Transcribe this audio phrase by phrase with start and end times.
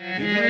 [0.00, 0.49] Gauram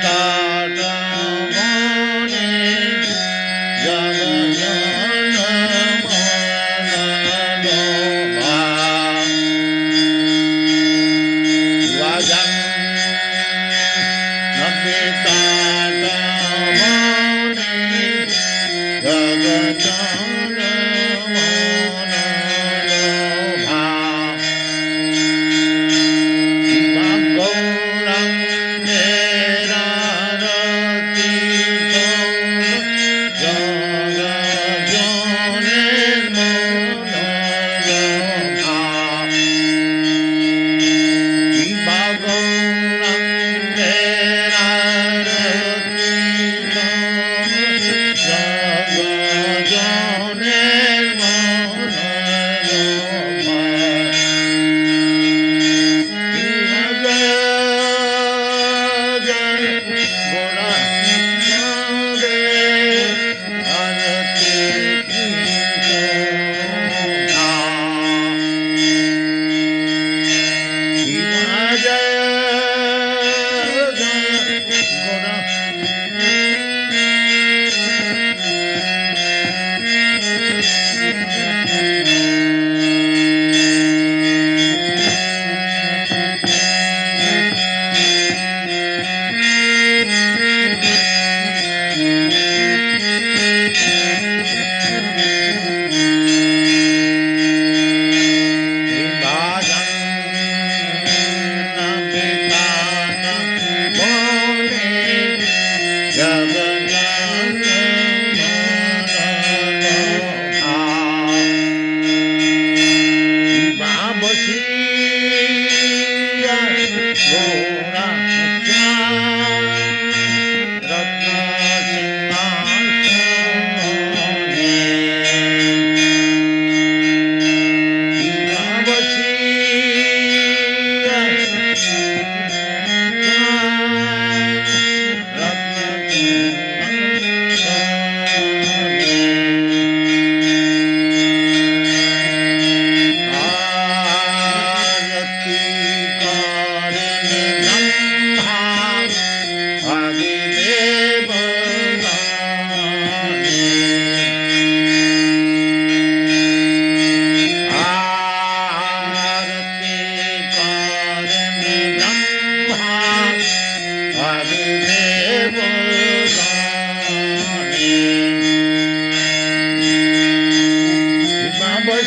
[0.00, 0.47] Mera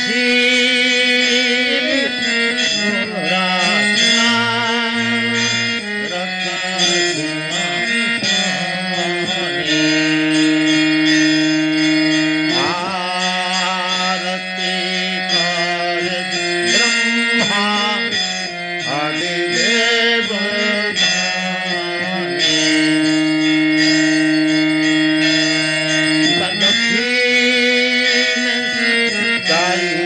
[0.07, 0.50] Jesus.
[29.51, 30.00] Dai